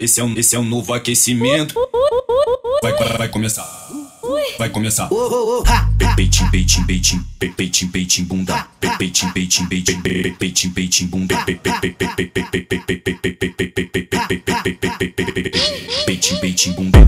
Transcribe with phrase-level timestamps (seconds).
[0.00, 1.74] Esse é um, esse é um novo aquecimento.
[2.80, 3.66] Vai, vai, vai começar.
[4.56, 5.08] Vai começar.
[6.14, 7.24] Peitim, peitim, peitim,
[7.56, 8.64] peitim, peitim, bunda.
[8.96, 10.00] Peitim, peitim, peitim,
[10.38, 11.34] peitim, peitim, bunda.
[16.06, 16.98] Peitim, peitim, bunda.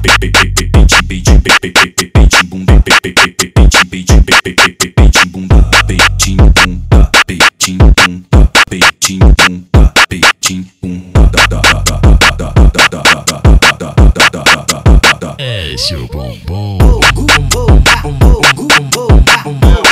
[15.81, 16.77] É seu bombom.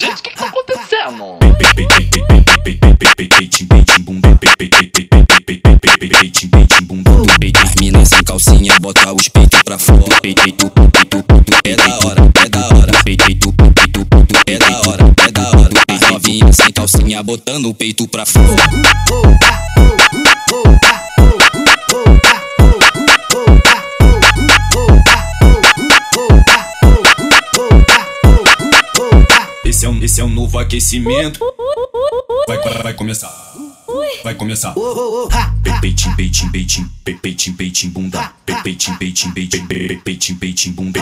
[0.00, 1.36] Gente, o que tá acontecendo?
[3.14, 4.28] Peitim, peitim, bunda.
[5.98, 7.10] Peitim, peitim, bunda.
[7.62, 10.22] As minas sem calcinha, bota os peitos pra fora.
[10.22, 11.24] Peito, peito, peito,
[11.66, 12.71] é da hora, é da hora.
[17.12, 18.46] Calcinha, botando o peito pra fora.
[29.64, 31.40] Esse é um, esse é um novo aquecimento.
[32.46, 33.30] Vai, vai, vai começar.
[34.24, 34.74] Vai começar.
[35.80, 38.32] Peitim, peitim, peitim, peitim, peitim, bunda.
[38.62, 39.66] Peitim, peitim, peitim,
[40.04, 41.00] peitim, peitim, bunda.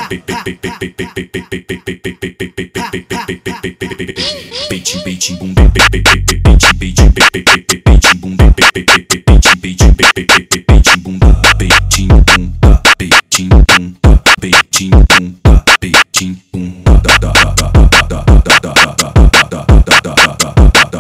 [4.68, 5.62] Peitim, peitim, bunda.
[5.90, 8.52] Peitim, peitim, peitim, bunda.
[8.52, 11.42] Peitim, peitim, peitim, bunda.
[11.56, 12.82] Peitim, bunda.
[12.98, 14.22] Peitim, bunda.
[14.40, 15.64] Peitim, bunda.
[15.80, 16.90] Peitim, bunda.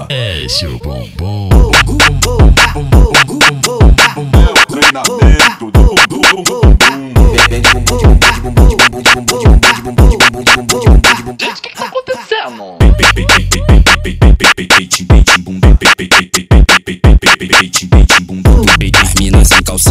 [0.08, 1.49] É seu bombom.
[1.49, 1.49] Treinamento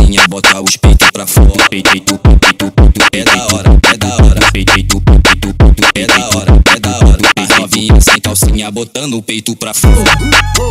[0.09, 1.69] calcinha, bota os peitos pra fora.
[1.69, 2.73] Peito, peito, peito,
[3.13, 4.51] é da hora, é da hora.
[4.51, 5.56] Peito, peito, peito,
[5.95, 7.19] é da hora, é da hora.
[7.35, 10.69] As novinhas sem calcinha, botando o peito pra fora.